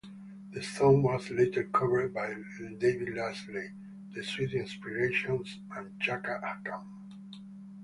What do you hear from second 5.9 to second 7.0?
Chaka Khan.